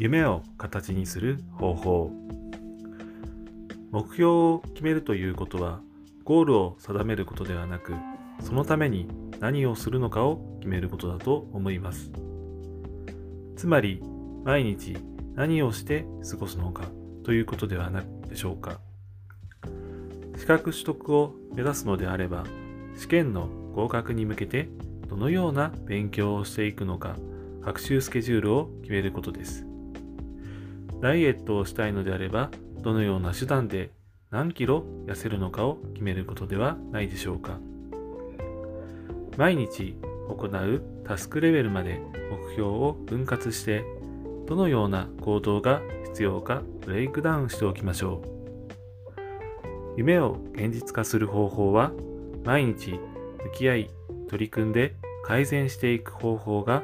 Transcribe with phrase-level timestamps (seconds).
[0.00, 2.10] 夢を形にする方法。
[3.90, 5.82] 目標を決めるということは
[6.24, 7.92] ゴールを定めることではなく
[8.40, 9.08] そのために
[9.40, 12.10] 何をするのかを決めることだと思います。
[13.56, 14.02] つまり
[14.42, 14.96] 毎日
[15.34, 16.84] 何をして過ごすのか
[17.22, 18.80] ということではないでしょうか。
[20.38, 22.44] 資格取得を目指すのであれば
[22.96, 24.70] 試験の合格に向けて
[25.08, 27.16] どのような勉強をしていくのか
[27.60, 29.69] 学習スケジュールを決めることです。
[31.00, 32.50] ダイエットをしたいのであれば
[32.82, 33.90] どのような手段で
[34.30, 37.58] 何キロ痩せるのかを決めることではないでしょうか。
[39.36, 39.96] 毎日
[40.28, 42.00] 行うタスクレベルまで
[42.30, 43.84] 目標を分割して
[44.46, 48.40] どのような行動が必要かブレイクダウンしておきましょう。
[49.96, 51.92] 夢を現実化する方法は
[52.44, 52.98] 毎日向
[53.54, 53.90] き合い
[54.28, 54.94] 取り組んで
[55.24, 56.82] 改善していく方法が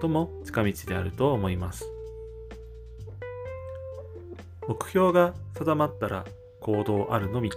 [0.00, 1.95] 最も近道であると思います。
[4.68, 6.24] 目標が定まったら
[6.60, 7.50] 行動あるのみ。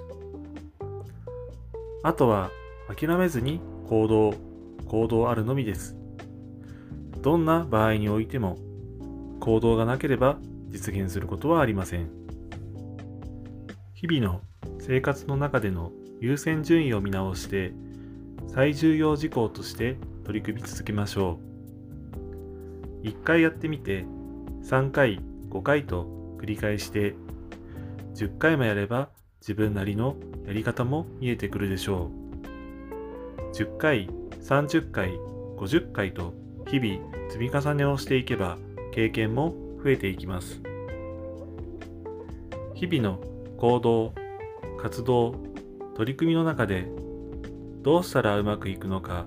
[2.04, 2.52] あとは
[2.88, 4.34] 諦めずに行動
[4.88, 5.96] 行動あるのみです。
[7.22, 8.58] どんな場合においても
[9.40, 10.38] 行動がなければ
[10.70, 12.10] 実現することはありません。
[13.94, 14.42] 日々の
[14.80, 17.73] 生活の中での優先順位を見直して
[18.48, 21.40] 最重要事項として取り組み続けましょ
[23.04, 23.08] う。
[23.08, 24.06] 1回やってみて
[24.64, 27.16] 3回5回と繰り返して
[28.16, 29.09] 10回もやれば
[29.42, 32.09] 自分なりのやり方も見えてくるでしょ
[33.52, 33.56] う。
[33.56, 34.09] 10回
[34.42, 35.12] 30回
[35.58, 36.34] 50回と
[36.67, 38.58] 日々積み重ねをしていけば
[38.92, 40.62] 経験も増えていきます。
[42.73, 43.20] 日々の
[43.58, 44.14] 行動
[44.78, 45.36] 活動
[45.95, 46.88] 取り組みの中で
[47.82, 49.26] どうしたらうまくいくのか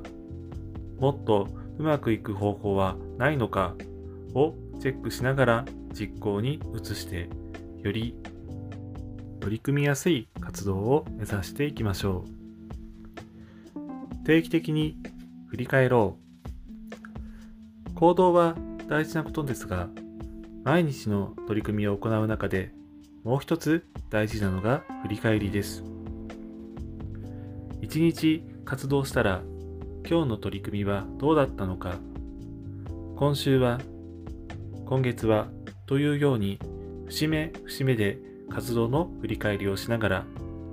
[0.99, 3.75] もっとうまくいく方法はないのか
[4.35, 7.29] をチェックしながら実行に移して
[7.83, 8.15] より
[9.41, 14.25] 取り組みやすい活動を目指していきましょう。
[14.25, 14.97] 定期的に
[15.49, 16.17] 振り返ろ
[17.91, 17.95] う。
[17.95, 18.57] 行動は
[18.89, 19.89] 大事なことですが
[20.65, 22.73] 毎日の取り組みを行う中で
[23.25, 25.85] もう一つ大事なのが振り返りです。
[27.81, 29.43] 一日活動したら
[30.09, 31.97] 今日の取り組みはどうだったのか。
[33.17, 33.81] 今週は
[34.87, 35.49] 今月は
[35.93, 36.59] というように
[37.05, 38.17] 節目節目で
[38.49, 40.25] 活動の振り返りをしながら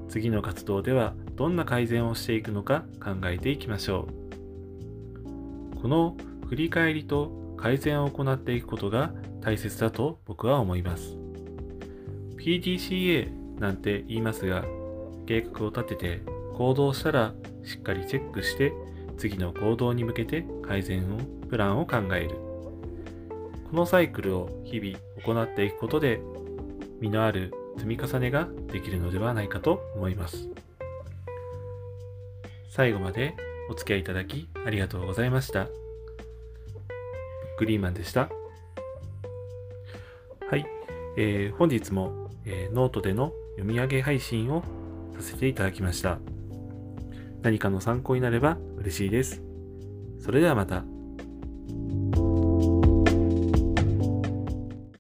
[0.07, 4.07] 次の活動ではどんな改善をしていくのか考えていきましょ
[5.75, 5.81] う。
[5.81, 6.16] この
[6.47, 11.18] 振り返りと改善を行っていくことが大切だと僕は思います。
[12.38, 14.63] PDCA なんて言いますが
[15.28, 16.22] 計画を立てて
[16.56, 17.34] 行動したら
[17.66, 18.72] しっかりチェックして
[19.18, 21.18] 次の行動に向けて改善を
[21.50, 22.48] プランを考える。
[23.69, 26.19] このサイクルを日々行っていくことで
[27.00, 30.50] 実のある積み重ねができるのではないかと思います。
[32.69, 33.35] 最後まで
[33.69, 35.66] お付き合いいただきありがとうございました。
[35.66, 35.74] ブッ
[37.59, 38.30] クリーマンでした。
[40.50, 40.66] はい、
[41.18, 44.63] えー、本日も、えー、ノートでの読み上げ配信を
[45.16, 46.19] させていただきました。
[47.44, 49.44] 何かの参考になれば嬉しいです。
[50.19, 50.84] それではまた。